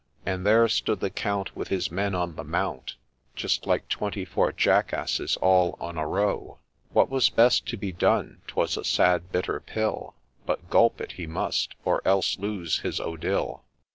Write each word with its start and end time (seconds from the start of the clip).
And 0.25 0.47
there 0.47 0.67
stood 0.67 0.99
the 0.99 1.11
Count, 1.11 1.55
With 1.55 1.67
his 1.67 1.91
men, 1.91 2.15
on 2.15 2.35
the 2.35 2.43
mount, 2.43 2.95
Just 3.35 3.67
like' 3.67 3.87
twenty 3.87 4.25
four 4.25 4.51
jackasses 4.51 5.37
all 5.37 5.77
on 5.79 5.95
a 5.95 6.07
row.' 6.07 6.57
What 6.91 7.11
was 7.11 7.29
best 7.29 7.67
to 7.67 7.77
be 7.77 7.91
done— 7.91 8.41
'twas 8.47 8.77
a 8.77 8.83
sad 8.83 9.31
bitter 9.31 9.59
pill— 9.59 10.15
But 10.47 10.71
gulp 10.71 11.01
it 11.01 11.11
he 11.11 11.27
must, 11.27 11.75
or 11.85 12.01
else 12.03 12.39
lose 12.39 12.79
his 12.79 12.99
Odille. 12.99 13.61